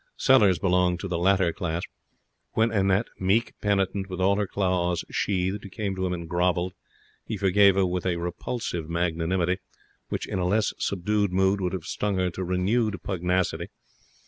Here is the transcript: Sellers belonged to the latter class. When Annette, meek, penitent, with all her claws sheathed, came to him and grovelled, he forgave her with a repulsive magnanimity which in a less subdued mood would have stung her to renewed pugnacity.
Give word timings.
Sellers 0.17 0.57
belonged 0.57 0.99
to 1.01 1.07
the 1.07 1.19
latter 1.19 1.53
class. 1.53 1.83
When 2.53 2.71
Annette, 2.71 3.05
meek, 3.19 3.53
penitent, 3.61 4.09
with 4.09 4.19
all 4.19 4.35
her 4.37 4.47
claws 4.47 5.05
sheathed, 5.11 5.71
came 5.71 5.95
to 5.95 6.03
him 6.07 6.11
and 6.11 6.27
grovelled, 6.27 6.73
he 7.23 7.37
forgave 7.37 7.75
her 7.75 7.85
with 7.85 8.07
a 8.07 8.15
repulsive 8.15 8.89
magnanimity 8.89 9.59
which 10.09 10.27
in 10.27 10.39
a 10.39 10.47
less 10.47 10.73
subdued 10.79 11.31
mood 11.31 11.61
would 11.61 11.73
have 11.73 11.83
stung 11.85 12.15
her 12.15 12.31
to 12.31 12.43
renewed 12.43 12.99
pugnacity. 13.03 13.67